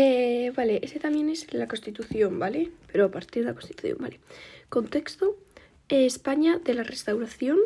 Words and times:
Eh, 0.00 0.52
vale, 0.54 0.78
ese 0.84 1.00
también 1.00 1.28
es 1.28 1.52
la 1.52 1.66
Constitución, 1.66 2.38
¿vale? 2.38 2.70
Pero 2.92 3.06
a 3.06 3.10
partir 3.10 3.42
de 3.42 3.48
la 3.48 3.54
Constitución, 3.54 3.98
¿vale? 3.98 4.20
Contexto, 4.68 5.36
eh, 5.88 6.06
España 6.06 6.60
de 6.60 6.74
la 6.74 6.84
Restauración. 6.84 7.58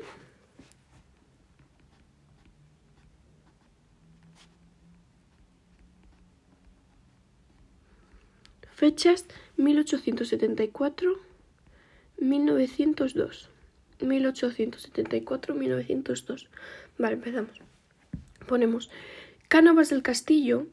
Fechas 8.75 9.27
1874, 9.59 11.21
1902. 12.17 13.51
1874, 14.01 15.55
1902. 15.55 16.49
Vale, 16.97 17.13
empezamos. 17.13 17.61
Ponemos 18.49 18.91
Cánovas 19.49 19.91
del 19.91 20.03
Castillo. 20.03 20.67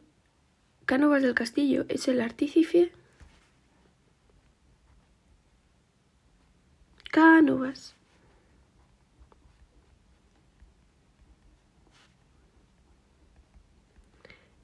Cánovas 0.90 1.22
del 1.22 1.36
Castillo 1.36 1.86
es 1.88 2.08
el 2.08 2.20
artífice. 2.20 2.92
Cánovas. 7.12 7.94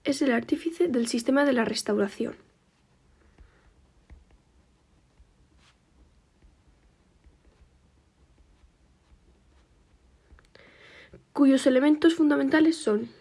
Es 0.04 0.24
el 0.24 0.32
artífice 0.32 0.88
del 0.88 1.06
sistema 1.06 1.46
de 1.46 1.54
la 1.54 1.64
restauración. 1.64 2.36
cuyos 11.34 11.68
elementos 11.68 12.16
fundamentales 12.16 12.78
son 12.78 13.12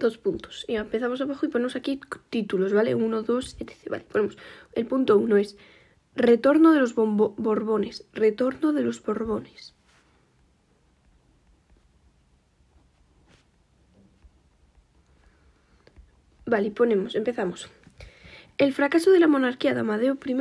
dos 0.00 0.18
puntos. 0.18 0.64
Y 0.66 0.74
empezamos 0.74 1.20
abajo 1.20 1.46
y 1.46 1.48
ponemos 1.48 1.76
aquí 1.76 2.00
títulos, 2.30 2.72
¿vale? 2.72 2.94
Uno, 2.96 3.22
dos, 3.22 3.56
etc. 3.60 3.88
Vale, 3.88 4.04
ponemos. 4.10 4.36
El 4.72 4.86
punto 4.86 5.16
uno 5.16 5.36
es 5.36 5.56
retorno 6.16 6.72
de 6.72 6.80
los 6.80 6.94
Borbones. 6.94 8.06
Retorno 8.12 8.72
de 8.72 8.82
los 8.82 9.00
Borbones. 9.02 9.74
Vale, 16.46 16.72
ponemos, 16.72 17.14
empezamos. 17.14 17.70
El 18.58 18.72
fracaso 18.72 19.12
de 19.12 19.20
la 19.20 19.28
monarquía 19.28 19.72
de 19.72 19.80
Amadeo 19.80 20.18
I 20.26 20.34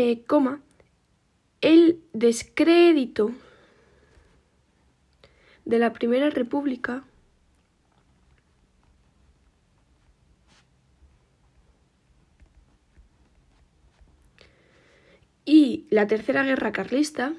eh, 0.00 0.24
coma, 0.26 0.62
el 1.60 2.02
descrédito 2.14 3.32
de 5.66 5.78
la 5.78 5.92
Primera 5.92 6.30
República 6.30 7.04
y 15.44 15.86
la 15.90 16.06
Tercera 16.06 16.44
Guerra 16.44 16.72
Carlista 16.72 17.34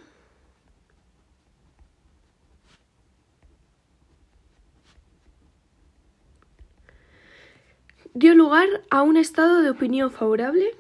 dio 8.14 8.36
lugar 8.36 8.68
a 8.92 9.02
un 9.02 9.18
estado 9.18 9.64
de 9.64 9.72
opinión 9.72 10.12
favorable 10.12 10.76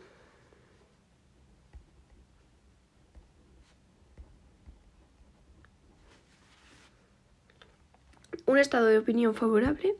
un 8.51 8.59
estado 8.59 8.88
de 8.88 9.00
opinión 9.00 9.34
favorable 9.34 9.95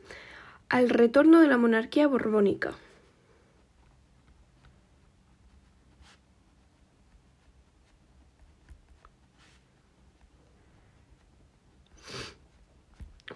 al 0.68 0.88
retorno 0.90 1.40
de 1.40 1.48
la 1.48 1.58
monarquía 1.58 2.06
borbónica. 2.06 2.74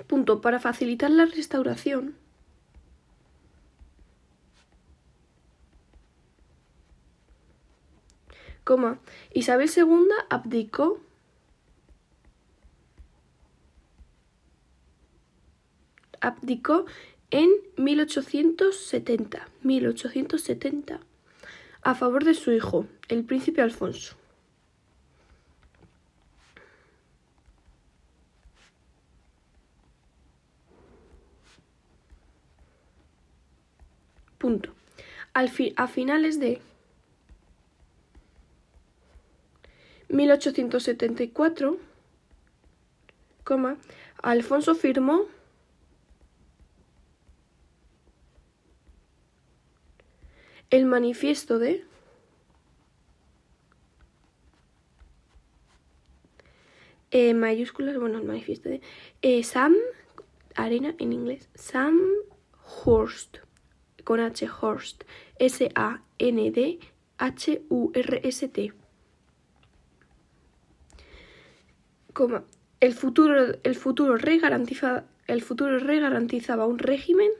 Punto. 0.07 0.41
Para 0.41 0.61
facilitar 0.61 1.11
la 1.11 1.27
restauración, 1.27 2.15
Isabel 9.33 9.71
II 9.75 10.09
abdicó 10.29 11.01
abdicó 16.27 16.87
en 17.31 17.49
1870, 17.77 19.49
1870 19.63 21.01
a 21.83 21.95
favor 21.95 22.25
de 22.25 22.35
su 22.35 22.53
hijo, 22.53 22.87
el 23.09 23.25
príncipe 23.25 23.63
Alfonso. 23.63 24.17
Punto. 34.39 34.73
Al 35.33 35.51
a 35.77 35.87
finales 35.87 36.41
de 36.41 36.61
1874, 40.09 41.79
coma, 43.45 43.77
Alfonso 44.23 44.75
firmó 44.75 45.27
el 50.71 50.87
manifiesto 50.87 51.59
de 51.59 51.85
eh, 57.11 57.35
mayúsculas, 57.35 57.99
bueno, 57.99 58.19
el 58.19 58.25
manifiesto 58.25 58.69
de 58.69 58.81
eh, 59.23 59.43
Sam, 59.43 59.75
arena 60.55 60.95
en 60.99 61.13
inglés, 61.13 61.49
Sam 61.55 62.01
Horst 62.85 63.39
con 64.07 64.21
H 64.21 64.49
Horst, 64.61 65.03
S-A-N-D-H-U-R-S-T. 65.39 65.93
El 72.81 72.95
futuro, 72.95 73.59
el 73.63 73.75
futuro 73.75 74.17
rey 74.17 74.39
garantiza, 74.39 75.05
el 75.27 75.43
futuro 75.43 75.79
rey 75.81 75.99
garantizaba 75.99 76.67
un 76.67 76.79
régimen 76.79 77.31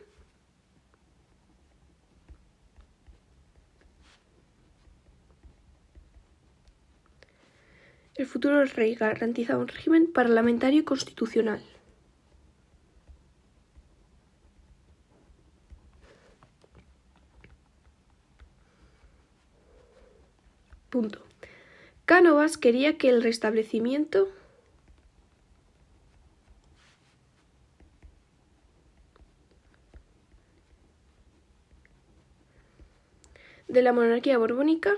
El 8.17 8.27
futuro 8.27 8.65
rey 8.65 8.95
garantizaba 8.95 9.61
un 9.61 9.69
régimen 9.69 10.11
parlamentario 10.11 10.81
y 10.81 10.85
constitucional. 10.85 11.63
Punto. 20.89 21.21
Cánovas 22.07 22.57
quería 22.57 22.97
que 22.97 23.11
el 23.11 23.23
restablecimiento 23.23 24.29
de 33.69 33.83
la 33.83 33.93
monarquía 33.93 34.39
borbónica 34.39 34.95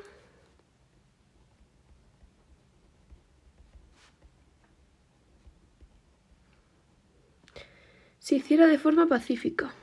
se 8.28 8.34
hiciera 8.34 8.66
de 8.66 8.78
forma 8.78 9.06
pacífica. 9.06 9.74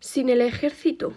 sin 0.00 0.28
el 0.28 0.40
ejército. 0.40 1.12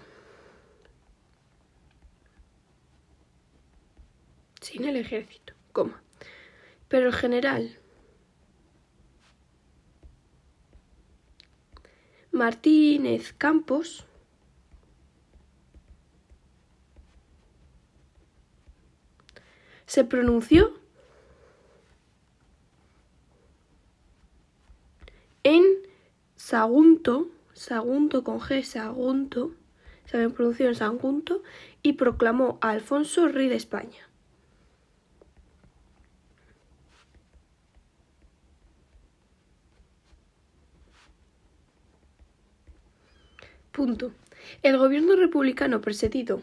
Sin 4.62 4.84
el 4.86 4.98
ejército, 4.98 5.56
coma. 5.72 6.04
Pero 6.88 7.08
el 7.08 7.14
general 7.14 7.80
Martínez 12.32 13.34
Campos 13.34 14.06
se 19.92 20.06
pronunció 20.06 20.72
en 25.44 25.64
Sagunto, 26.38 27.28
Sagunto 27.52 28.24
con 28.24 28.40
G, 28.40 28.64
Sagunto, 28.64 29.52
se 30.06 30.30
pronunció 30.30 30.70
en 30.70 30.76
Sagunto 30.76 31.44
y 31.84 31.94
proclamó 31.94 32.58
a 32.62 32.70
Alfonso 32.70 33.28
rey 33.28 33.50
de 33.50 33.56
España. 33.56 34.08
Punto. 43.74 44.14
El 44.64 44.78
gobierno 44.78 45.18
republicano 45.18 45.82
presidido 45.82 46.42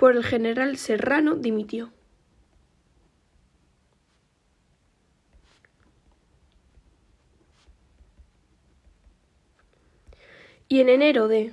por 0.00 0.16
el 0.16 0.24
general 0.24 0.78
Serrano 0.78 1.34
dimitió. 1.34 1.92
Y 10.68 10.80
en 10.80 10.88
enero 10.88 11.28
de 11.28 11.52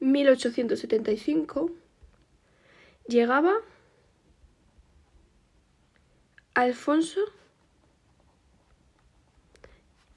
1875 0.00 1.70
llegaba 3.06 3.52
Alfonso 6.54 7.20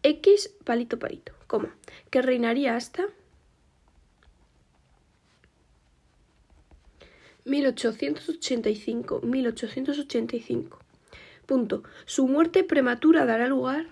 X 0.01 0.49
palito 0.63 0.97
palito, 0.97 1.33
coma, 1.45 1.75
que 2.09 2.21
reinaría 2.21 2.77
hasta 2.77 3.07
1885, 7.47 9.21
1885. 9.21 10.79
Punto. 11.45 11.83
Su 12.05 12.27
muerte 12.27 12.63
prematura 12.63 13.25
dará 13.25 13.47
lugar 13.47 13.87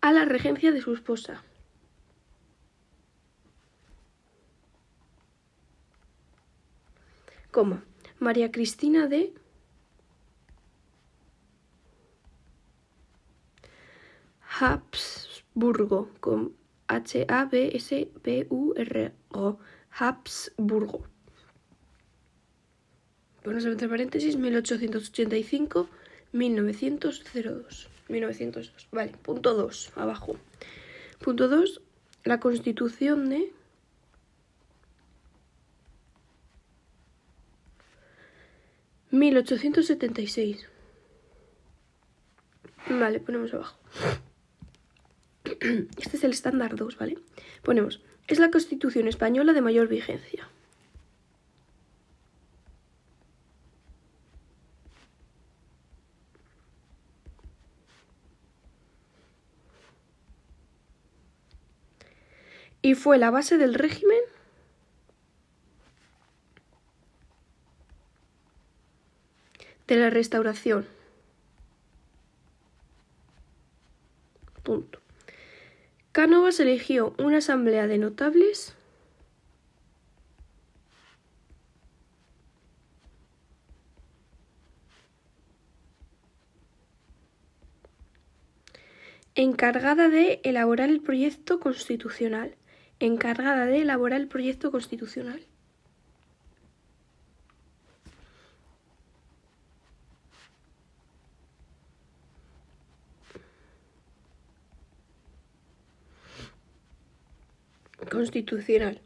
a 0.00 0.12
la 0.12 0.24
regencia 0.24 0.72
de 0.72 0.80
su 0.80 0.94
esposa. 0.94 1.44
Coma. 7.50 7.84
María 8.18 8.50
Cristina 8.50 9.08
de 9.08 9.34
Habsburgo, 14.60 16.10
con 16.20 16.54
H-A-B-S-B-U-R-O, 16.88 17.98
Habsburgo. 19.90 21.04
Ponemos 23.42 23.64
entre 23.64 23.88
paréntesis 23.88 24.36
1885, 24.36 25.88
1902. 26.32 27.88
1902. 28.08 28.88
Vale, 28.92 29.12
punto 29.22 29.54
2, 29.54 29.92
abajo. 29.96 30.36
Punto 31.18 31.48
2, 31.48 31.80
la 32.24 32.38
constitución 32.40 33.30
de... 33.30 33.52
¿1876? 39.10 40.66
Vale, 42.88 43.20
ponemos 43.20 43.52
abajo. 43.54 43.78
Este 45.98 46.16
es 46.16 46.24
el 46.24 46.32
estándar 46.32 46.76
2, 46.76 46.96
¿vale? 46.96 47.18
Ponemos, 47.62 48.00
es 48.28 48.38
la 48.38 48.50
Constitución 48.50 49.08
española 49.08 49.52
de 49.52 49.60
mayor 49.60 49.88
vigencia. 49.88 50.48
Y 62.84 62.94
fue 62.94 63.16
la 63.16 63.30
base 63.30 63.58
del 63.58 63.74
régimen 63.74 64.18
de 69.86 69.96
la 69.96 70.10
restauración. 70.10 70.86
Punto. 74.64 75.02
Cánovas 76.22 76.60
eligió 76.60 77.16
una 77.18 77.38
asamblea 77.38 77.88
de 77.88 77.98
notables 77.98 78.76
encargada 89.34 90.08
de 90.08 90.40
elaborar 90.44 90.90
el 90.90 91.00
proyecto 91.00 91.58
constitucional. 91.58 92.54
Encargada 93.00 93.66
de 93.66 93.82
elaborar 93.82 94.20
el 94.20 94.28
proyecto 94.28 94.70
constitucional. 94.70 95.44
Constitucional, 108.12 109.00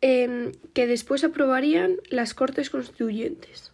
em, 0.00 0.52
que 0.74 0.86
después 0.86 1.22
aprobarían 1.22 1.98
las 2.10 2.32
Cortes 2.34 2.70
Constituyentes. 2.70 3.72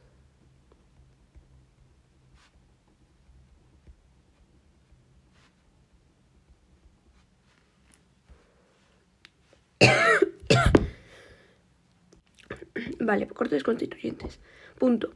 vale, 13.01 13.29
Cortes 13.29 13.63
Constituyentes. 13.63 14.41
Punto. 14.79 15.13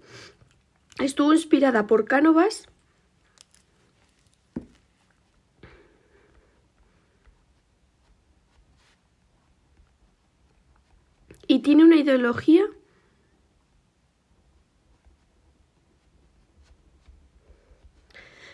Estuvo 0.99 1.35
inspirada 1.35 1.87
por 1.89 2.05
Cánovas 2.05 2.69
y 11.53 11.59
tiene 11.59 11.85
una 11.85 11.97
ideología 12.13 12.67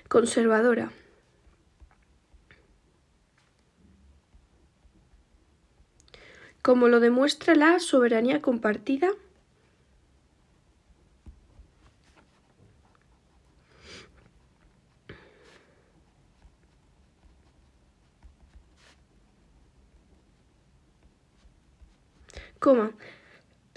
conservadora. 0.08 0.90
como 6.62 6.88
lo 6.88 7.00
demuestra 7.00 7.54
la 7.54 7.78
soberanía 7.78 8.42
compartida 8.42 9.08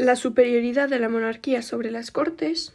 la 0.01 0.15
superioridad 0.15 0.89
de 0.89 0.97
la 0.97 1.09
monarquía 1.09 1.61
sobre 1.61 1.91
las 1.91 2.09
cortes, 2.09 2.73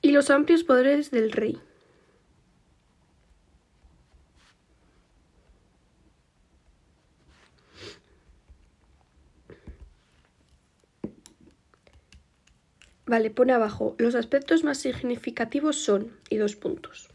y 0.00 0.10
los 0.10 0.30
amplios 0.30 0.64
poderes 0.64 1.10
del 1.10 1.32
rey. 1.32 1.60
Vale, 13.12 13.28
pone 13.28 13.52
abajo. 13.52 13.94
Los 13.98 14.14
aspectos 14.14 14.64
más 14.64 14.78
significativos 14.78 15.76
son. 15.76 16.12
y 16.30 16.36
dos 16.38 16.56
puntos. 16.56 17.10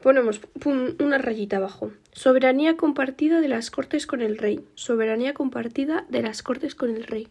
Ponemos 0.00 0.40
una 0.98 1.18
rayita 1.18 1.58
abajo. 1.58 1.92
Soberanía 2.12 2.78
compartida 2.78 3.42
de 3.42 3.48
las 3.48 3.70
Cortes 3.70 4.06
con 4.06 4.22
el 4.22 4.38
Rey. 4.38 4.64
Soberanía 4.74 5.34
compartida 5.34 6.06
de 6.08 6.22
las 6.22 6.42
Cortes 6.42 6.74
con 6.74 6.96
el 6.96 7.04
Rey. 7.04 7.28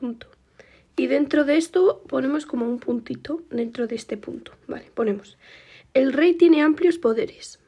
Punto. 0.00 0.28
Y 0.96 1.06
dentro 1.06 1.44
de 1.44 1.56
esto 1.56 2.02
ponemos 2.08 2.44
como 2.44 2.68
un 2.68 2.80
puntito 2.80 3.42
dentro 3.50 3.86
de 3.86 3.94
este 3.94 4.16
punto. 4.16 4.52
Vale, 4.66 4.90
ponemos. 4.92 5.38
El 5.94 6.12
rey 6.12 6.34
tiene 6.34 6.62
amplios 6.62 6.98
poderes. 6.98 7.60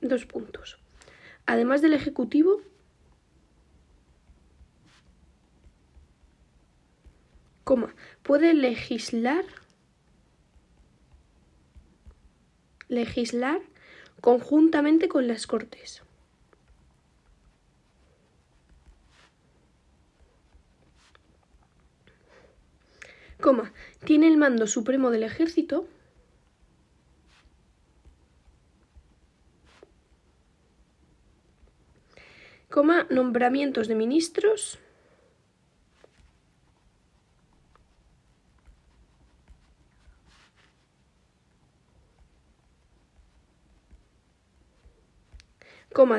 Dos 0.00 0.26
puntos. 0.26 0.78
Además 1.46 1.80
del 1.80 1.94
ejecutivo, 1.94 2.60
coma, 7.64 7.94
puede 8.22 8.52
legislar 8.52 9.44
legislar 12.88 13.62
conjuntamente 14.22 15.08
con 15.08 15.26
las 15.26 15.46
Cortes. 15.46 16.02
Coma, 23.40 23.72
tiene 24.04 24.28
el 24.28 24.36
mando 24.36 24.68
supremo 24.68 25.10
del 25.10 25.24
ejército. 25.24 25.88
Coma, 32.70 33.08
nombramientos 33.10 33.88
de 33.88 33.96
ministros. 33.96 34.78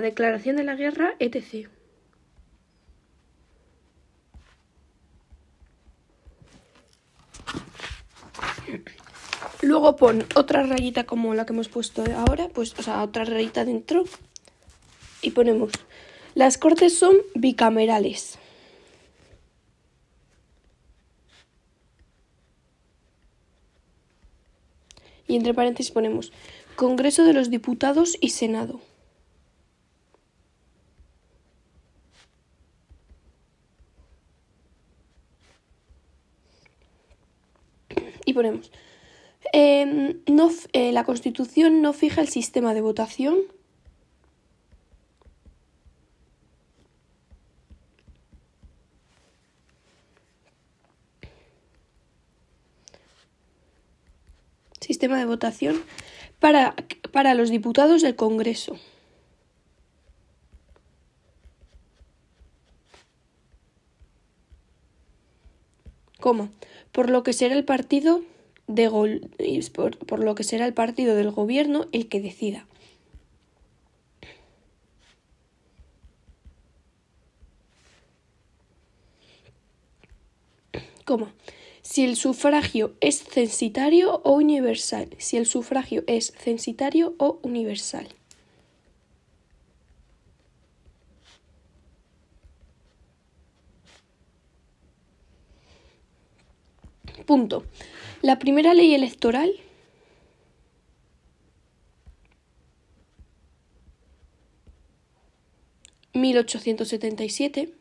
Declaración 0.02 0.56
de 0.56 0.64
la 0.64 0.76
guerra, 0.76 1.16
etc. 1.20 1.70
Luego 9.62 9.96
pon 9.96 10.26
otra 10.36 10.64
rayita 10.64 11.06
como 11.06 11.34
la 11.34 11.46
que 11.46 11.54
hemos 11.54 11.70
puesto 11.70 12.04
ahora, 12.18 12.50
pues, 12.50 12.78
o 12.78 12.84
sea, 12.84 13.02
otra 13.02 13.24
rayita 13.24 13.64
dentro. 13.64 14.04
Y 15.22 15.32
ponemos, 15.32 15.72
las 16.36 16.58
cortes 16.58 16.98
son 16.98 17.16
bicamerales. 17.34 18.38
Y 25.28 25.38
entre 25.38 25.54
paréntesis 25.54 25.92
ponemos, 25.92 26.34
Congreso 26.76 27.24
de 27.24 27.34
los 27.34 27.50
Diputados 27.50 28.18
y 28.20 28.30
Senado. 28.30 28.82
Ponemos, 38.34 38.72
em, 39.54 40.22
no, 40.28 40.50
eh, 40.74 40.92
la 40.92 41.04
Constitución 41.04 41.82
no 41.82 41.94
fija 41.94 42.22
el 42.22 42.28
sistema 42.30 42.74
de 42.74 42.82
votación 42.82 43.38
sistema 54.84 55.18
de 55.18 55.26
votación 55.26 55.82
para, 56.40 56.76
para 57.12 57.34
los 57.34 57.50
diputados 57.50 58.02
del 58.02 58.16
Congreso. 58.16 58.78
¿Cómo? 66.20 66.50
Por 66.94 67.10
lo 67.10 67.24
que 67.24 67.34
será 67.34 67.56
el 67.56 67.66
partido 67.66 68.22
de 68.68 68.90
por, 70.08 70.24
lo 70.24 70.36
que 70.36 70.44
será 70.46 70.66
el 70.66 70.74
partido 70.74 71.16
del 71.16 71.32
gobierno 71.32 71.88
el 71.92 72.08
que 72.08 72.22
decida. 72.22 72.66
¿Cómo? 81.04 81.28
Si 81.82 82.06
el 82.06 82.16
sufragio 82.16 82.94
es 83.02 83.24
censitario 83.24 84.22
o 84.24 84.34
universal. 84.34 85.10
Si 85.18 85.36
el 85.36 85.46
sufragio 85.46 86.04
es 86.08 86.32
censitario 86.38 87.16
o 87.18 87.40
universal. 87.42 88.08
Punto. 97.26 97.64
La 98.22 98.38
primera 98.40 98.74
ley 98.74 98.94
electoral 98.94 99.52
(1877) 106.14 107.74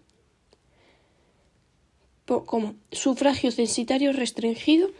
como 2.24 2.76
sufragio 2.90 3.50
censitario 3.50 4.12
restringido 4.12 4.90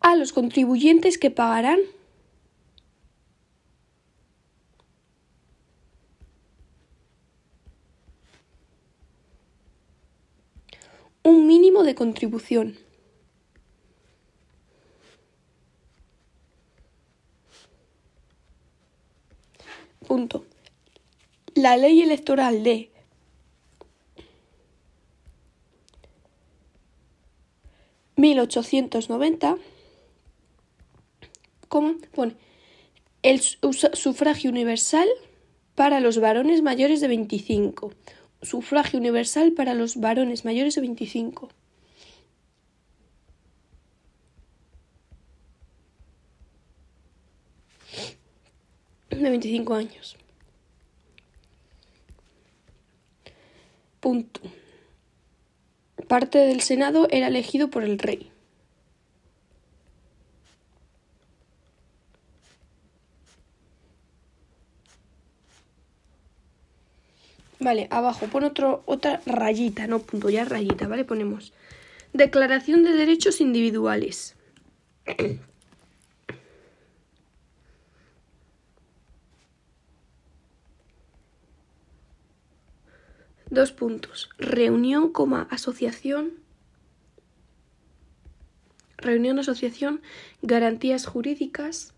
a 0.00 0.16
los 0.16 0.32
contribuyentes 0.32 1.18
que 1.18 1.30
pagarán 1.30 1.80
un 11.30 11.46
mínimo 11.46 11.84
de 11.84 11.94
contribución. 11.94 12.76
Punto. 20.06 20.44
La 21.54 21.76
ley 21.76 22.02
electoral 22.02 22.64
de 22.64 22.90
(1890) 28.16 29.56
¿cómo? 31.68 31.94
pone 32.12 32.34
el 33.22 33.40
sufragio 33.40 34.50
universal 34.50 35.08
para 35.74 36.00
los 36.00 36.18
varones 36.18 36.60
mayores 36.62 37.00
de 37.00 37.08
25 37.08 37.92
sufragio 38.42 38.98
universal 38.98 39.52
para 39.52 39.74
los 39.74 39.96
varones 39.96 40.44
mayores 40.44 40.74
de 40.74 40.80
25. 40.80 41.48
De 49.10 49.28
25 49.30 49.74
años. 49.74 50.16
Punto. 54.00 54.40
Parte 56.08 56.38
del 56.38 56.62
Senado 56.62 57.06
era 57.10 57.28
elegido 57.28 57.68
por 57.68 57.84
el 57.84 57.98
rey. 57.98 58.29
Vale, 67.60 67.88
abajo 67.90 68.26
pon 68.26 68.44
otro, 68.44 68.82
otra 68.86 69.20
rayita, 69.26 69.86
no 69.86 69.98
punto, 70.00 70.30
ya 70.30 70.46
rayita, 70.46 70.88
¿vale? 70.88 71.04
Ponemos 71.04 71.52
Declaración 72.14 72.82
de 72.82 72.92
Derechos 72.92 73.42
Individuales. 73.42 74.34
Dos 83.50 83.72
puntos. 83.72 84.30
Reunión, 84.38 85.12
coma, 85.12 85.46
asociación. 85.50 86.32
Reunión, 88.96 89.38
asociación, 89.38 90.00
garantías 90.40 91.04
jurídicas. 91.04 91.92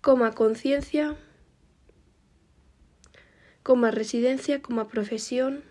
Coma 0.00 0.32
conciencia, 0.32 1.16
coma 3.62 3.90
residencia, 3.90 4.62
coma 4.62 4.88
profesión, 4.88 5.64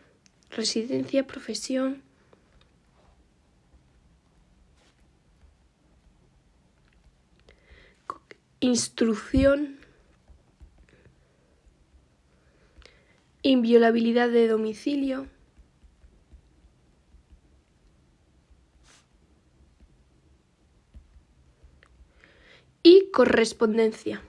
residencia, 0.50 1.26
profesión, 1.26 2.04
instrucción, 8.60 9.78
inviolabilidad 13.44 14.30
de 14.30 14.48
domicilio, 14.48 15.28
y 22.84 23.10
correspondencia. 23.12 24.22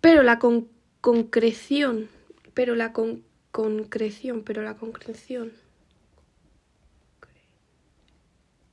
Pero 0.00 0.22
la 0.22 0.38
concreción, 1.00 2.08
pero 2.54 2.74
la 2.74 2.92
concreción, 2.92 4.42
pero 4.44 4.62
la 4.62 4.76
concreción 4.76 5.52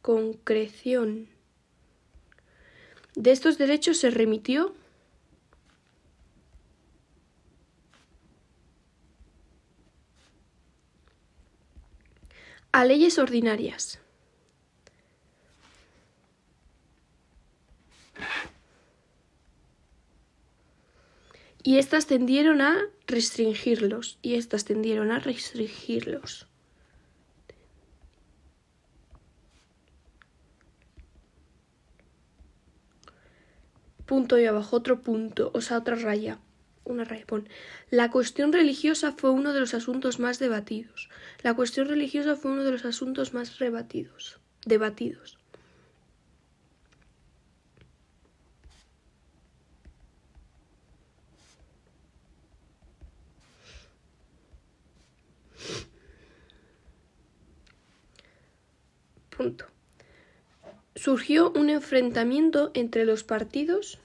concreción 0.03 1.29
de 3.15 3.31
estos 3.31 3.57
derechos 3.57 3.98
se 3.98 4.12
remitió 4.12 4.75
a 12.74 12.84
leyes 12.86 13.20
ordinarias. 13.20 14.00
Y 21.62 21.77
éstas 21.77 22.08
tendieron 22.08 22.60
a 22.62 22.82
restringirlos, 23.08 24.18
y 24.22 24.36
éstas 24.36 24.65
tendieron 24.65 25.12
a 25.12 25.20
restringirlos. 25.20 26.48
punto 34.06 34.38
y 34.38 34.46
abajo 34.46 34.75
otro 34.75 35.01
punto, 35.01 35.50
o 35.53 35.62
sea, 35.62 35.77
otra 35.77 35.96
raya. 35.96 36.38
Una 36.86 37.04
raya. 37.06 37.25
La 37.90 38.12
cuestión 38.12 38.52
religiosa 38.52 39.13
fue 39.13 39.32
uno 39.32 39.54
de 39.54 39.60
los 39.60 39.74
asuntos 39.74 40.20
más 40.20 40.40
debatidos. 40.40 41.10
La 41.42 41.54
cuestión 41.54 41.88
religiosa 41.88 42.36
fue 42.36 42.52
uno 42.52 42.63
de 42.63 42.72
los 42.72 42.86
asuntos 42.86 43.34
más 43.34 43.60
rebatidos, 43.60 44.40
debatidos. 44.66 45.38
Punto 59.30 59.74
surgió 61.04 61.52
un 61.52 61.70
enfrentamiento 61.70 62.72
entre 62.74 63.04
los 63.04 63.25
partidos 63.25 64.00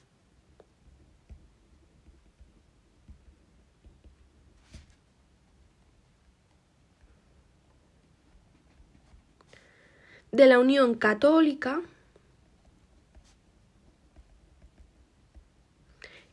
de 10.33 10.47
la 10.47 10.59
Unión 10.59 10.95
Católica 10.95 11.83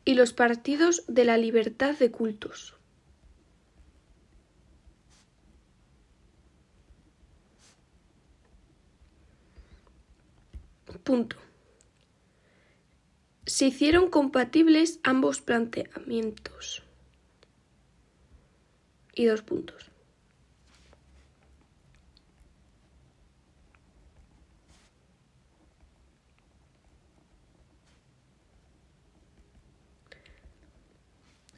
y 0.03 0.13
los 0.13 0.33
partidos 0.33 1.03
de 1.07 1.25
la 1.25 1.37
libertad 1.37 1.97
de 1.97 2.11
cultos. 2.11 2.75
Punto. 11.03 11.35
Se 13.45 13.67
hicieron 13.67 14.09
compatibles 14.09 14.99
ambos 15.03 15.39
planteamientos. 15.39 16.81
Y 19.13 19.25
dos 19.25 19.43
puntos. 19.43 19.91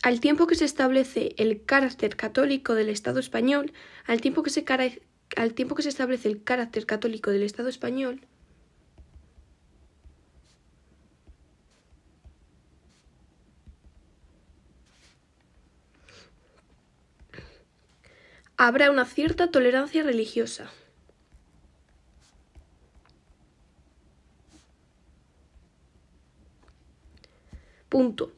Al 0.03 0.19
tiempo 0.19 0.47
que 0.47 0.55
se 0.55 0.65
establece 0.65 1.33
el 1.37 1.63
carácter 1.65 2.15
católico 2.15 2.75
del 2.75 2.89
Estado 2.89 3.19
español, 3.19 3.73
al 4.05 4.21
tiempo 4.21 4.43
que 4.43 4.49
se, 4.49 4.63
al 5.35 5.53
tiempo 5.53 5.75
que 5.75 5.83
se 5.83 5.89
establece 5.89 6.29
el 6.29 6.43
carácter 6.43 6.85
católico 6.85 7.31
del 7.31 7.43
Estado 7.43 7.69
español, 7.69 8.21
habrá 18.57 18.91
una 18.91 19.05
cierta 19.05 19.49
tolerancia 19.51 20.03
religiosa. 20.03 20.69
Punto. 27.89 28.31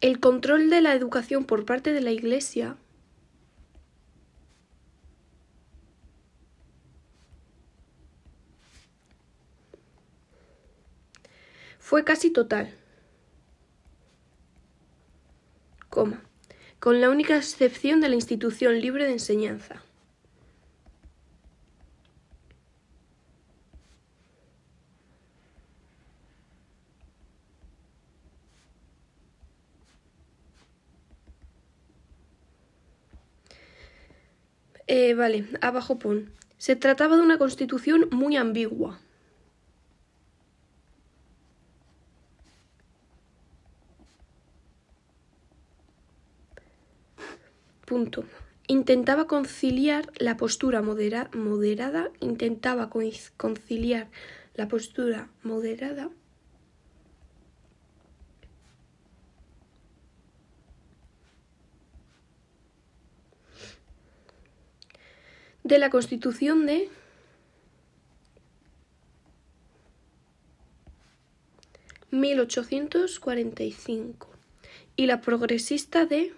El 0.00 0.20
control 0.20 0.68
de 0.68 0.82
la 0.82 0.94
educación 0.94 1.44
por 1.44 1.64
parte 1.64 1.92
de 1.92 2.02
la 2.02 2.10
Iglesia 2.10 2.76
fue 11.78 12.04
casi 12.04 12.30
total. 12.30 12.74
Con 15.88 17.00
la 17.00 17.08
única 17.08 17.38
excepción 17.38 18.02
de 18.02 18.10
la 18.10 18.16
institución 18.16 18.78
libre 18.80 19.06
de 19.06 19.12
enseñanza. 19.12 19.85
Eh, 34.98 35.12
vale, 35.12 35.44
abajo 35.60 35.98
pon. 35.98 36.32
Se 36.56 36.74
trataba 36.74 37.16
de 37.16 37.22
una 37.22 37.36
constitución 37.36 38.08
muy 38.10 38.38
ambigua. 38.38 38.98
Punto. 47.84 48.24
Intentaba 48.68 49.26
conciliar 49.26 50.10
la 50.16 50.38
postura 50.38 50.80
moderada, 50.80 52.10
intentaba 52.20 52.88
conciliar 53.36 54.08
la 54.54 54.66
postura 54.66 55.28
moderada 55.42 56.08
de 65.66 65.78
la 65.80 65.90
Constitución 65.90 66.64
de 66.64 66.88
mil 72.12 72.38
ochocientos 72.38 73.18
cuarenta 73.18 73.64
y 73.64 73.72
cinco 73.72 74.28
y 74.94 75.06
la 75.06 75.20
progresista 75.20 76.06
de 76.06 76.32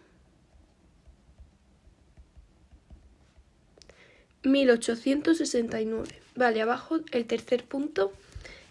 1869. 4.44 6.08
Vale, 6.34 6.62
abajo 6.62 7.00
el 7.12 7.26
tercer 7.26 7.64
punto, 7.64 8.12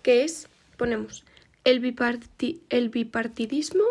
que 0.02 0.24
es, 0.24 0.48
ponemos, 0.76 1.24
el, 1.66 1.96
el 2.70 2.90
bipartidismo 2.90 3.84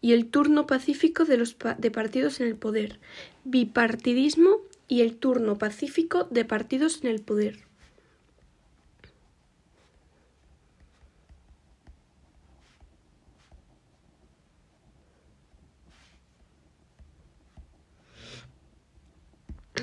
y 0.00 0.12
el 0.12 0.26
turno 0.26 0.66
pacífico 0.66 1.24
de 1.24 1.36
los 1.36 1.56
de 1.78 1.90
partidos 1.92 2.40
en 2.40 2.48
el 2.48 2.56
poder. 2.56 2.98
Bipartidismo 3.44 4.67
y 4.88 5.02
el 5.02 5.16
turno 5.16 5.58
pacífico 5.58 6.24
de 6.30 6.44
partidos 6.44 7.04
en 7.04 7.10
el 7.10 7.20
poder. 7.20 7.68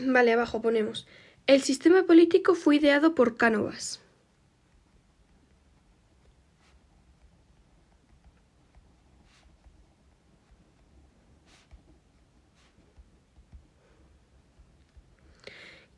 Vale, 0.06 0.34
abajo 0.34 0.62
ponemos 0.62 1.08
El 1.48 1.62
sistema 1.62 2.04
político 2.04 2.56
fue 2.56 2.78
ideado 2.78 3.16
por 3.16 3.38
Cánovas. 3.38 4.05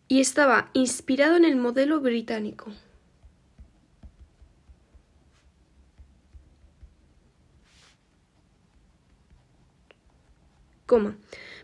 Y 0.08 0.22
estaba 0.22 0.70
inspirado 0.74 1.36
en 1.36 1.46
el 1.46 1.56
modelo 1.56 2.00
británico. 2.00 2.72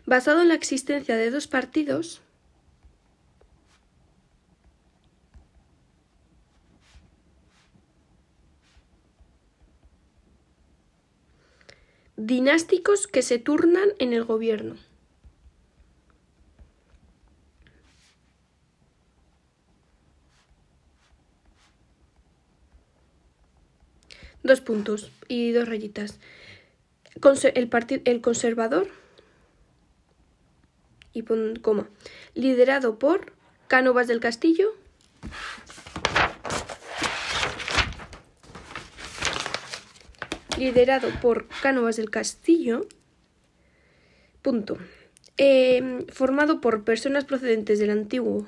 Basado 0.06 0.42
en 0.42 0.48
la 0.48 0.54
existencia 0.54 1.16
de 1.16 1.30
dos 1.30 1.46
partidos, 1.46 2.20
dinásticos 12.16 13.06
que 13.06 13.22
se 13.22 13.38
turnan 13.38 13.88
en 13.98 14.12
el 14.12 14.24
gobierno. 14.24 14.76
Dos 24.44 24.60
puntos 24.60 25.10
y 25.26 25.52
dos 25.52 25.66
rayitas. 25.66 26.20
el, 27.54 27.70
el 28.04 28.20
conservador 28.20 28.88
y 31.14 31.22
pon 31.22 31.56
coma. 31.56 31.88
Liderado 32.34 32.98
por 32.98 33.32
Cánovas 33.68 34.06
del 34.06 34.20
Castillo. 34.20 34.74
Liderado 40.58 41.08
por 41.22 41.48
Cánovas 41.62 41.96
del 41.96 42.10
Castillo. 42.10 42.86
Punto. 44.42 44.76
Em, 45.38 46.06
formado 46.08 46.60
por 46.60 46.84
personas 46.84 47.24
procedentes 47.24 47.78
del 47.78 47.88
antiguo 47.88 48.46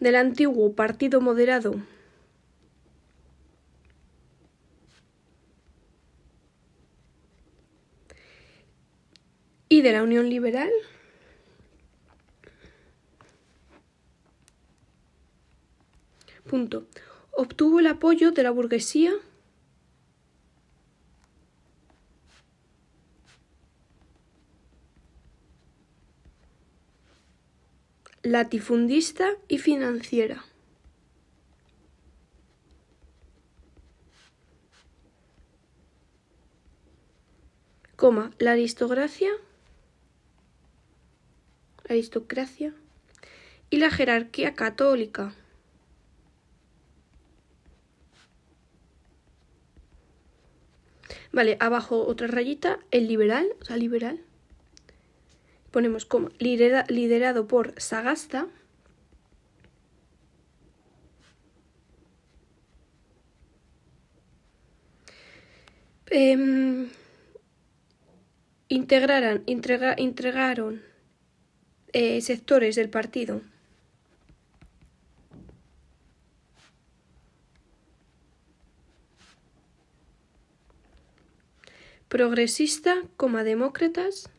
del 0.00 0.16
antiguo 0.16 0.74
Partido 0.74 1.20
Moderado 1.20 1.74
y 9.68 9.82
de 9.82 9.92
la 9.92 10.02
Unión 10.02 10.28
Liberal. 10.28 10.70
Punto. 16.48 16.86
Obtuvo 17.32 17.80
el 17.80 17.88
apoyo 17.88 18.30
de 18.30 18.42
la 18.42 18.50
burguesía 18.50 19.12
latifundista 28.26 29.28
y 29.46 29.58
financiera. 29.58 30.44
Coma, 37.94 38.32
la 38.38 38.52
aristocracia, 38.52 39.30
aristocracia 41.88 42.74
y 43.70 43.78
la 43.78 43.90
jerarquía 43.90 44.54
católica. 44.54 45.32
Vale, 51.32 51.56
abajo 51.60 52.04
otra 52.06 52.26
rayita, 52.26 52.80
el 52.90 53.06
liberal, 53.06 53.46
o 53.60 53.64
sea, 53.64 53.76
liberal 53.76 54.25
ponemos 55.70 56.04
como 56.04 56.30
liderado 56.38 57.46
por 57.46 57.74
Sagasta. 57.80 58.48
Em, 66.08 66.88
integraron 68.68 69.42
eh, 71.92 72.20
sectores 72.20 72.76
del 72.76 72.90
partido 72.90 73.40
progresista 82.08 83.02
como 83.16 83.38
demócratas 83.42 84.30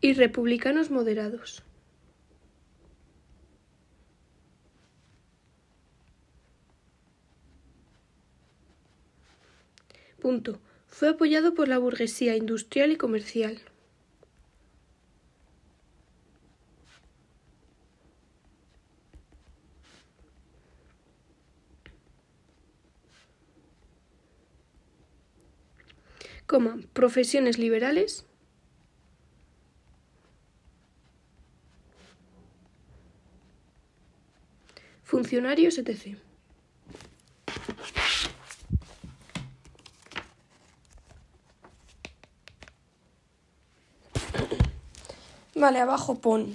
y 0.00 0.14
republicanos 0.14 0.90
moderados. 0.90 1.62
Punto. 10.20 10.60
Fue 10.86 11.08
apoyado 11.08 11.54
por 11.54 11.68
la 11.68 11.78
burguesía 11.78 12.36
industrial 12.36 12.92
y 12.92 12.96
comercial. 12.96 13.60
Coma, 26.46 26.80
profesiones 26.92 27.58
liberales 27.58 28.26
funcionarios, 35.10 35.76
etc. 35.76 36.16
Vale, 45.56 45.80
abajo 45.80 46.20
pon. 46.20 46.54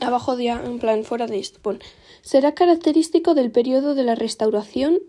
abajo 0.00 0.36
de, 0.36 0.46
en 0.46 0.78
plan, 0.78 1.04
fuera 1.04 1.26
de 1.26 1.38
esto, 1.40 1.58
pon. 1.60 1.80
Será 2.22 2.54
característico 2.54 3.34
del 3.34 3.50
periodo 3.50 3.94
de 3.96 4.04
la 4.04 4.14
restauración 4.14 5.00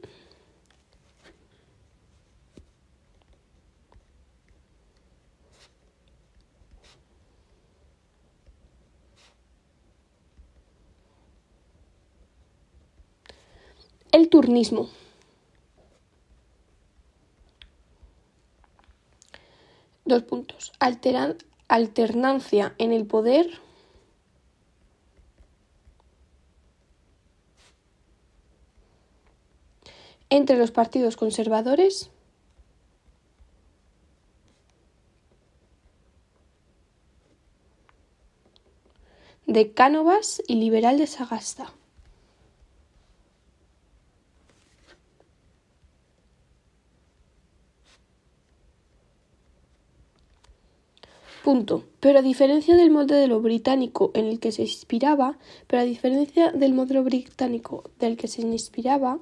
El 14.12 14.30
turnismo. 14.30 14.90
Dos 20.06 20.24
puntos. 20.24 20.72
alternancia 21.68 22.74
en 22.78 22.94
el 22.94 23.06
poder. 23.06 23.62
entre 30.30 30.58
los 30.58 30.72
partidos 30.72 31.16
conservadores 31.16 32.10
de 39.46 39.72
Cánovas 39.74 40.42
y 40.48 40.56
liberal 40.56 40.98
de 40.98 41.08
Sagasta. 41.08 41.72
Punto. 51.48 51.86
Pero 52.02 52.20
a 52.20 52.22
diferencia 52.22 52.76
del 52.76 52.92
modelo 52.92 53.40
británico 53.40 54.12
en 54.16 54.26
el 54.26 54.38
que 54.42 54.52
se 54.52 54.64
inspiraba, 54.64 55.38
pero 55.68 55.82
a 55.82 55.86
diferencia 55.86 56.52
del 56.52 56.74
modelo 56.74 57.06
británico 57.06 57.90
del 58.02 58.18
que 58.18 58.28
se 58.28 58.42
inspiraba, 58.42 59.20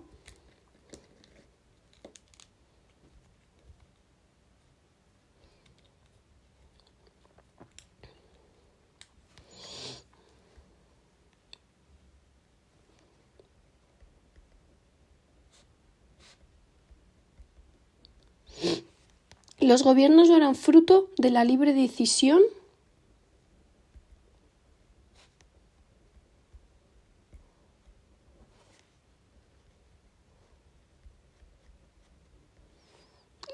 Los 19.66 19.82
gobiernos 19.82 20.30
no 20.30 20.38
eran 20.38 20.54
fruto 20.54 21.10
de 21.18 21.32
la 21.32 21.44
libre 21.44 21.74
decisión 21.74 22.44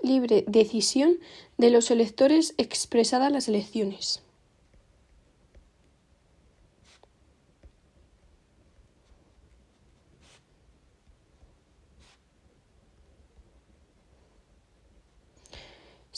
libre 0.03 0.43
decisión 0.49 1.17
de 1.57 1.69
los 1.69 1.89
electores 1.91 2.55
expresada 2.57 3.27
en 3.27 3.33
las 3.33 3.47
elecciones. 3.47 4.21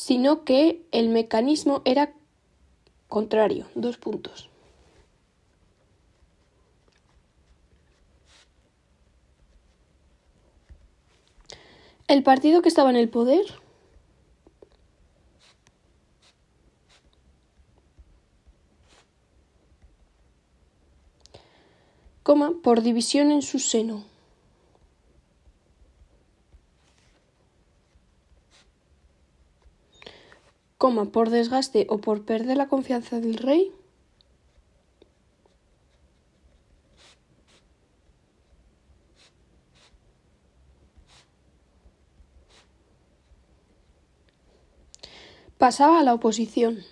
Sino 0.06 0.44
que 0.44 0.86
el 0.92 1.08
mecanismo 1.08 1.82
era 1.86 2.12
contrario. 3.08 3.68
Dos 3.74 3.96
puntos. 3.96 4.50
El 12.10 12.22
partido 12.22 12.62
que 12.62 12.68
estaba 12.68 12.90
en 12.90 12.98
el 12.98 13.08
poder 13.08 13.46
coma, 22.24 22.52
por 22.62 22.82
división 22.82 23.32
en 23.32 23.42
su 23.42 23.60
seno. 23.60 24.13
Coma, 30.84 31.06
por 31.06 31.30
desgaste 31.30 31.88
o 31.90 32.00
por 32.00 32.26
perder 32.26 32.58
la 32.58 32.68
confianza 32.68 33.22
del 33.22 33.38
rey. 33.38 33.72
Pasaba 45.58 46.02
a 46.02 46.04
la 46.04 46.14
oposición. 46.14 46.84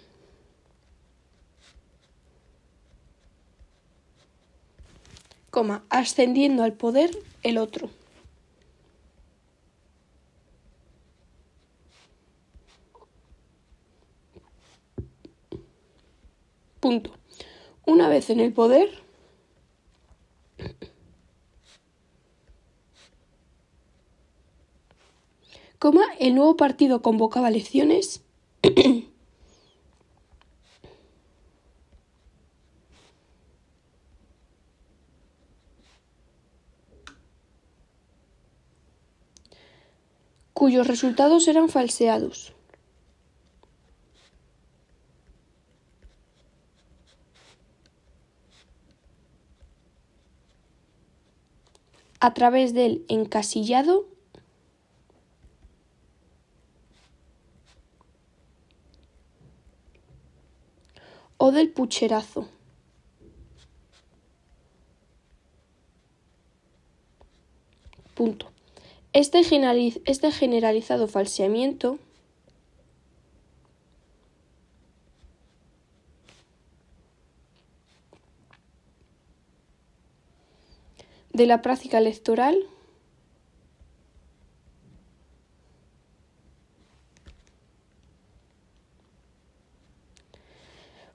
coma, 5.50 5.84
ascendiendo 5.90 6.64
al 6.64 6.72
poder 6.72 7.12
el 7.44 7.58
otro. 7.58 7.90
Punto. 16.82 17.12
Una 17.86 18.10
vez 18.10 18.30
en 18.32 18.40
el 18.40 18.54
poder, 18.54 18.90
coma, 25.80 26.04
el 26.20 26.36
nuevo 26.36 26.58
partido 26.58 27.02
convocaba 27.02 27.50
elecciones 27.50 28.24
cuyos 40.54 40.88
resultados 40.88 41.48
eran 41.48 41.70
falseados. 41.70 42.54
A 52.22 52.34
través 52.36 52.74
del 52.74 53.04
encasillado 53.10 54.08
o 61.38 61.52
del 61.52 61.72
pucherazo. 61.72 62.48
Punto. 68.14 68.52
Este, 69.14 69.42
este, 70.06 70.32
generalizado 70.32 71.08
falseamiento 71.08 71.98
de 81.42 81.48
la 81.48 81.64
práctica 81.64 81.98
electoral 81.98 82.56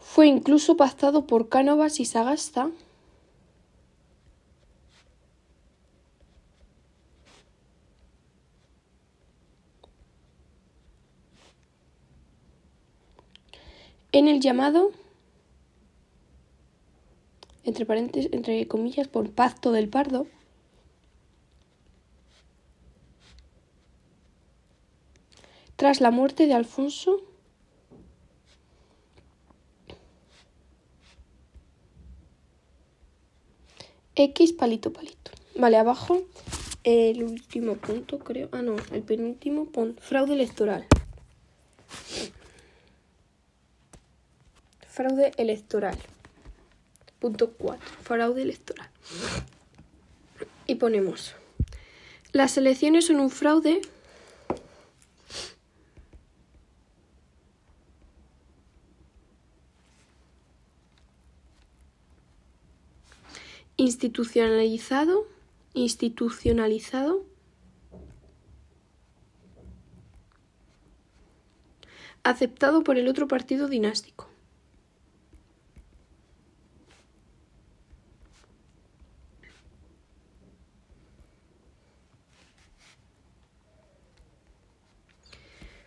fue 0.01 0.27
incluso 0.27 0.77
pactado 0.77 1.29
por 1.29 1.49
Cánovas 1.49 2.01
y 2.01 2.07
Sagasta 2.07 2.73
en 14.11 14.27
el 14.27 14.41
llamado, 14.41 14.91
entre 17.67 17.85
paréntesis, 17.85 18.31
entre 18.33 18.67
comillas, 18.69 19.09
por 19.09 19.31
pacto 19.31 19.73
del 19.73 19.89
pardo, 19.89 20.27
tras 25.77 26.01
la 26.01 26.11
muerte 26.11 26.47
de 26.47 26.55
Alfonso 26.55 27.21
X 34.15 34.55
palito 34.55 34.93
palito. 34.93 35.31
Vale, 35.57 35.77
abajo 35.77 36.23
el 36.85 37.23
último 37.23 37.75
punto, 37.75 38.19
creo. 38.19 38.49
Ah, 38.53 38.63
no, 38.63 38.77
el 38.93 39.03
penúltimo, 39.03 39.67
pon 39.67 39.97
fraude 40.01 40.35
electoral. 40.35 40.87
Fraude 44.87 45.33
electoral. 45.37 45.99
Punto 47.19 47.53
4. 47.53 47.85
Fraude 48.03 48.43
electoral. 48.43 48.91
Y 50.67 50.77
ponemos. 50.77 51.35
Las 52.33 52.57
elecciones 52.59 53.07
son 53.07 53.21
un 53.21 53.31
fraude 53.31 53.81
institucionalizado, 63.77 65.27
institucionalizado, 65.75 67.25
aceptado 72.25 72.83
por 72.83 72.99
el 72.99 73.09
otro 73.09 73.29
partido 73.29 73.69
dinástico. 73.69 74.26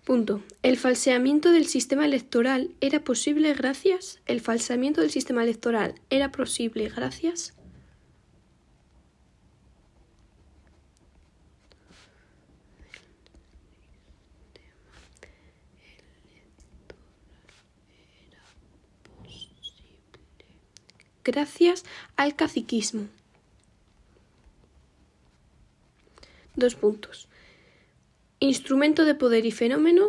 Punto. 0.10 0.42
El 0.64 0.76
falseamiento 0.78 1.52
del 1.52 1.68
sistema 1.68 2.04
electoral 2.04 2.72
era 2.82 3.04
posible 3.04 3.54
gracias. 3.54 4.20
El 4.26 4.42
falseamiento 4.42 5.02
del 5.02 5.12
sistema 5.12 5.44
electoral 5.44 6.02
era 6.10 6.32
posible 6.32 6.90
gracias. 6.90 7.54
Gracias 21.24 21.86
al 22.16 22.36
caciquismo. 22.36 23.06
Dos 26.56 26.74
puntos. 26.74 27.30
Instrumento 28.40 29.06
de 29.06 29.16
poder 29.16 29.46
y 29.46 29.52
fenómeno. 29.52 30.08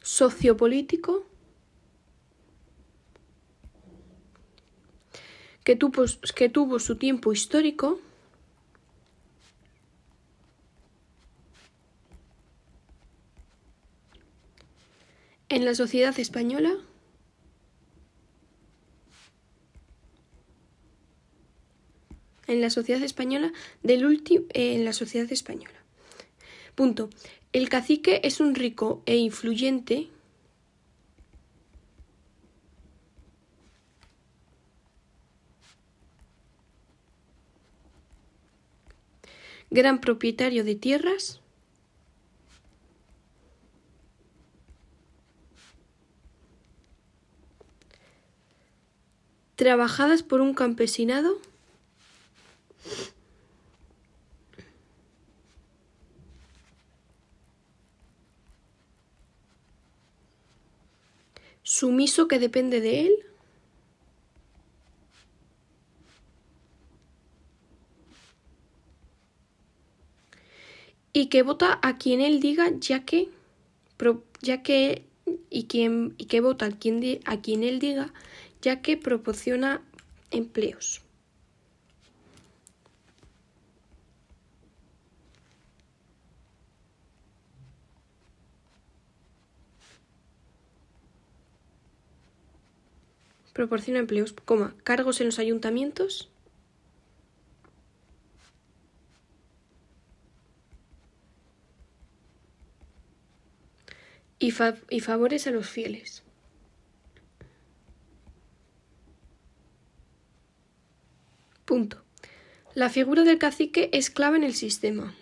Sociopolítico. 0.00 1.26
que 5.64 5.76
tuvo, 5.76 6.04
que 6.34 6.48
tuvo 6.48 6.78
su 6.78 6.96
tiempo 6.96 7.32
histórico 7.32 8.00
en 15.48 15.64
la 15.64 15.74
sociedad 15.74 16.18
española 16.18 16.76
en 22.52 22.60
la 22.60 22.70
sociedad 22.70 23.02
española 23.02 23.52
del 23.82 24.06
último 24.06 24.44
en 24.50 24.84
la 24.84 24.92
sociedad 24.92 25.30
española. 25.32 25.78
Punto. 26.74 27.10
El 27.52 27.68
cacique 27.68 28.20
es 28.24 28.40
un 28.40 28.54
rico 28.54 29.02
e 29.04 29.16
influyente 29.16 30.08
gran 39.70 40.00
propietario 40.00 40.64
de 40.64 40.74
tierras 40.74 41.40
trabajadas 49.56 50.22
por 50.22 50.40
un 50.40 50.54
campesinado 50.54 51.38
sumiso 61.62 62.28
que 62.28 62.38
depende 62.38 62.80
de 62.80 63.06
él 63.06 63.14
y 71.12 71.26
que 71.26 71.42
vota 71.42 71.78
a 71.82 71.98
quien 71.98 72.20
él 72.20 72.40
diga 72.40 72.70
ya 72.78 73.04
que 73.04 73.28
ya 74.42 74.62
que 74.62 75.06
y 75.50 75.64
quien 75.64 76.14
y 76.18 76.24
que 76.26 76.40
vota 76.40 76.66
a 76.66 76.70
quien, 76.70 77.20
a 77.24 77.40
quien 77.40 77.62
él 77.62 77.78
diga 77.78 78.12
ya 78.60 78.82
que 78.82 78.96
proporciona 78.96 79.82
empleos. 80.30 81.02
Proporciona 93.52 93.98
empleos, 93.98 94.32
coma, 94.32 94.74
cargos 94.82 95.20
en 95.20 95.26
los 95.26 95.38
ayuntamientos. 95.38 96.30
Y, 104.38 104.52
y 104.90 105.00
favores 105.00 105.46
a 105.46 105.50
los 105.50 105.68
fieles. 105.68 106.24
Punto. 111.64 112.02
La 112.74 112.90
figura 112.90 113.22
del 113.22 113.38
cacique 113.38 113.90
es 113.92 114.10
clave 114.10 114.36
en 114.38 114.44
el 114.44 114.54
sistema. 114.54 115.14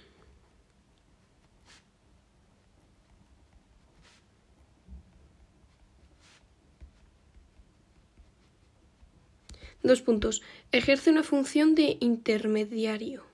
Dos 9.83 10.03
puntos. 10.03 10.43
Ejerce 10.73 11.11
una 11.11 11.23
función 11.23 11.75
de 11.75 11.97
intermediario. 12.01 13.25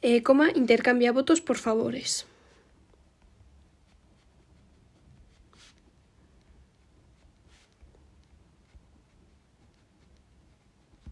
Eh, 0.00 0.22
coma, 0.22 0.46
intercambia 0.54 1.12
votos 1.12 1.40
por 1.40 1.58
favores. 1.58 2.24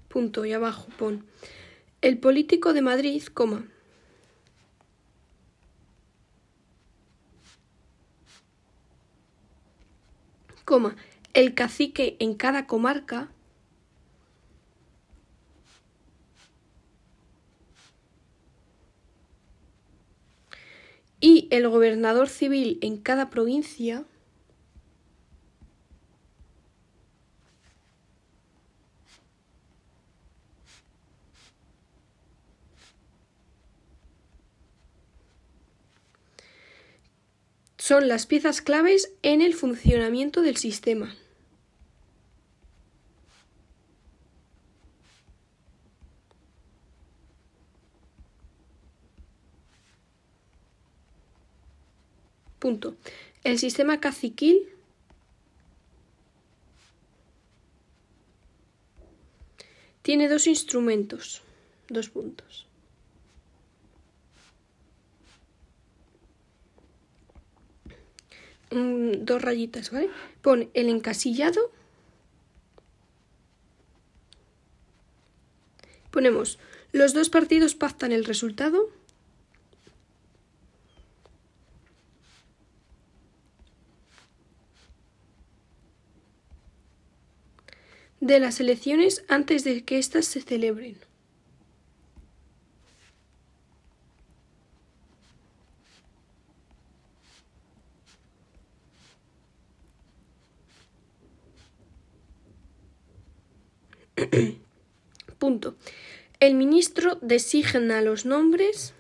Punto 0.09 0.47
y 0.47 0.53
abajo 0.55 0.87
pon. 0.99 1.27
El 2.07 2.19
político 2.19 2.73
de 2.73 2.83
Madrid, 2.83 3.21
coma. 3.35 3.67
Coma, 10.65 10.95
el 11.35 11.55
cacique 11.55 12.17
en 12.21 12.35
cada 12.35 12.69
comarca. 12.69 13.33
Y 21.19 21.49
el 21.51 21.69
gobernador 21.69 22.29
civil 22.29 22.79
en 22.83 22.99
cada 22.99 23.31
provincia 23.31 24.05
son 37.87 38.09
las 38.09 38.27
piezas 38.27 38.63
claves 38.63 39.13
en 39.23 39.41
el 39.41 39.55
funcionamiento 39.55 40.43
del 40.43 40.57
sistema. 40.57 41.15
Punto. 52.59 52.97
El 53.45 53.61
sistema 53.61 54.01
caciquil 54.01 54.69
tiene 60.03 60.29
dos 60.29 60.49
instrumentos. 60.49 61.41
Dos 61.89 62.11
puntos. 62.11 62.67
Dos 68.71 69.43
rayitas, 69.43 69.91
¿vale? 69.91 70.11
Pone 70.43 70.69
el 70.75 70.89
encasillado. 70.89 71.71
Ponemos 76.11 76.59
los 76.93 77.13
dos 77.13 77.29
partidos 77.29 77.75
pactan 77.75 78.13
el 78.13 78.25
resultado. 78.25 78.91
de 88.19 88.41
las 88.41 88.59
elecciones 88.61 89.25
antes 89.29 89.63
de 89.63 89.85
que 89.85 89.99
éstas 89.99 90.25
se 90.25 90.41
celebren. 90.41 90.97
Punto. 105.39 105.77
El 106.41 106.55
ministro 106.55 107.19
designa 107.23 108.03
los 108.03 108.27
nombres 108.27 108.95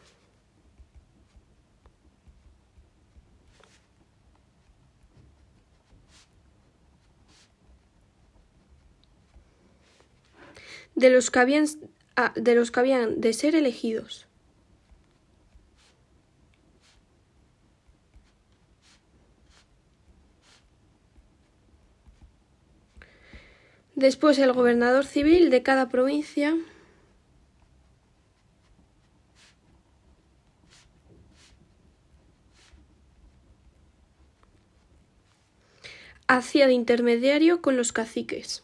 de 10.94 11.10
los 11.10 11.30
que 11.30 11.38
habían, 11.38 11.66
ah, 12.16 12.32
de, 12.34 12.54
los 12.54 12.70
que 12.70 12.80
habían 12.80 13.20
de 13.20 13.32
ser 13.32 13.54
elegidos. 13.54 14.25
Después 23.96 24.38
el 24.38 24.52
gobernador 24.52 25.06
civil 25.06 25.48
de 25.48 25.62
cada 25.62 25.88
provincia 25.88 26.54
hacía 36.28 36.66
de 36.66 36.74
intermediario 36.74 37.62
con 37.62 37.78
los 37.78 37.92
caciques. 37.92 38.62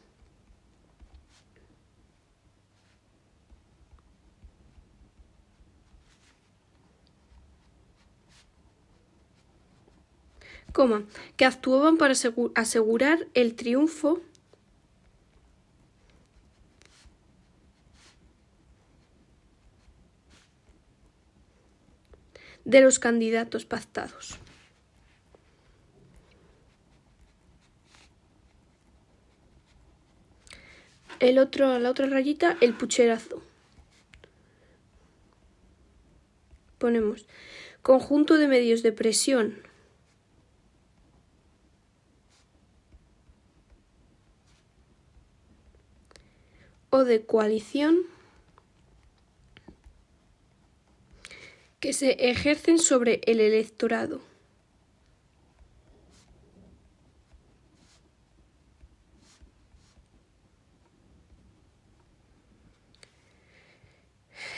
Coma, 10.75 11.05
que 11.39 11.47
actuaban 11.47 11.97
para 11.97 12.15
asegurar 12.55 13.27
el 13.33 13.55
triunfo 13.55 14.21
de 22.65 22.81
los 22.81 22.99
candidatos 22.99 23.65
pactados. 23.65 24.39
El 31.21 31.39
otro, 31.39 31.79
la 31.79 31.91
otra 31.91 32.07
rayita, 32.07 32.57
el 32.61 32.75
pucherazo. 32.75 33.43
Ponemos 36.79 37.27
conjunto 37.83 38.39
de 38.39 38.49
medios 38.49 38.83
de 38.83 38.93
presión 38.93 39.63
o 46.91 47.05
de 47.05 47.25
coalición 47.25 48.12
que 51.83 51.93
se 51.93 52.13
ejercen 52.31 52.79
sobre 52.79 53.21
el 53.27 53.41
electorado. 53.41 54.21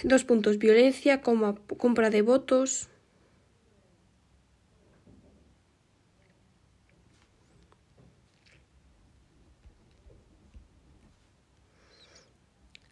Dos 0.03 0.25
puntos. 0.25 0.59
Violencia, 0.59 1.23
compra 1.23 2.11
de 2.11 2.21
votos. 2.21 2.91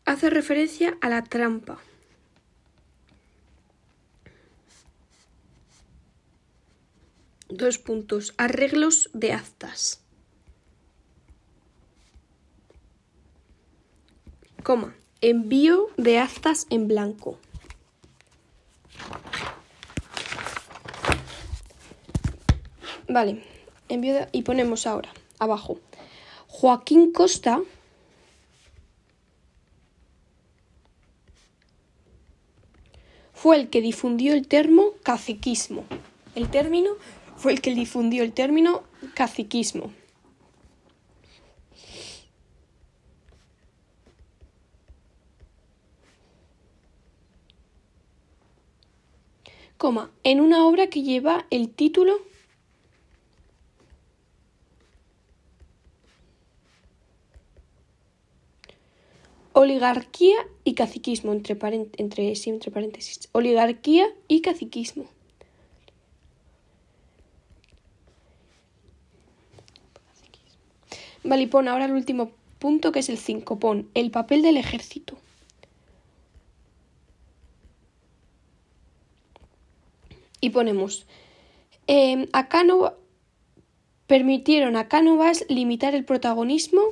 Hace 0.07 0.31
referencia 0.31 0.97
a 1.03 1.11
la 1.11 1.23
trampa. 1.23 1.83
Dos 7.53 7.77
puntos. 7.77 8.33
Arreglos 8.39 9.11
de 9.13 9.35
actas. 9.35 10.01
Coma. 14.63 14.97
Envío 15.21 15.89
de 15.99 16.19
actas 16.19 16.67
en 16.71 16.89
blanco. 16.89 17.39
Vale. 23.07 23.45
Envío 23.91 24.27
y 24.33 24.43
ponemos 24.45 24.87
ahora 24.87 25.13
abajo. 25.39 25.79
Joaquín 26.47 27.13
Costa 27.13 27.61
fue 33.35 33.57
el 33.57 33.69
que 33.69 33.83
difundió 33.83 34.33
el 34.33 34.49
termo 34.49 34.95
caciquismo. 35.03 35.85
El 36.35 36.49
término 36.51 36.93
fue 37.43 37.51
el 37.51 37.61
que 37.61 37.75
difundió 37.75 38.23
el 38.23 38.33
término 38.33 38.85
caciquismo. 39.15 39.91
Coma, 49.77 50.13
en 50.23 50.41
una 50.41 50.65
obra 50.65 50.87
que 50.87 51.03
lleva 51.03 51.45
el 51.51 51.69
título 51.71 52.21
Oligarquía 59.53 60.37
y 60.63 60.75
caciquismo, 60.75 61.33
entre, 61.33 61.59
entre, 61.99 62.33
entre 62.47 62.71
paréntesis. 62.71 63.29
Oligarquía 63.33 64.07
y 64.29 64.43
caciquismo. 64.43 65.09
Vale, 71.25 71.43
y 71.43 71.47
pon 71.47 71.69
ahora 71.69 71.85
el 71.85 71.93
último 71.93 72.33
punto 72.59 72.93
que 72.93 73.01
es 73.01 73.09
el 73.09 73.19
5. 73.19 73.59
Pon 73.59 73.89
el 73.95 74.11
papel 74.11 74.43
del 74.43 74.57
ejército. 74.57 75.17
Y 80.41 80.51
ponemos, 80.51 81.07
eh, 81.87 82.29
a 82.33 82.49
permitieron 84.09 84.77
a 84.77 84.89
Cánovas 84.89 85.45
limitar 85.49 85.95
el 85.95 86.05
protagonismo 86.05 86.83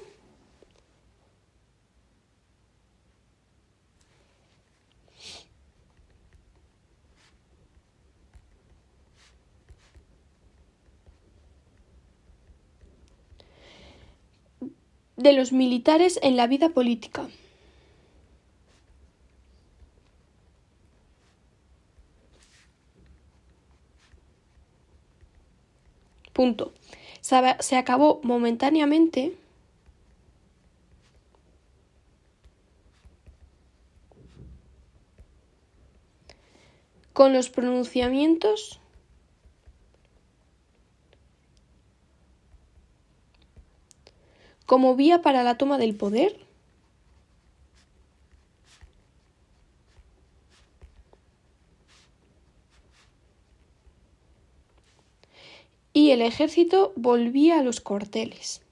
de 15.20 15.32
los 15.34 15.52
militares 15.52 16.18
en 16.22 16.36
la 16.36 16.46
vida 16.46 16.70
política. 16.70 17.28
Punto. 26.32 26.72
Se 27.20 27.76
acabó 27.76 28.20
momentáneamente 28.22 29.36
con 37.12 37.34
los 37.34 37.50
pronunciamientos 37.50 38.79
como 44.70 44.94
vía 44.94 45.20
para 45.20 45.42
la 45.42 45.58
toma 45.58 45.78
del 45.78 45.96
poder? 45.96 46.38
Y 55.92 56.12
el 56.12 56.22
ejército 56.22 56.92
volvía 56.94 57.58
a 57.58 57.64
los 57.64 57.80
cuarteles. 57.80 58.62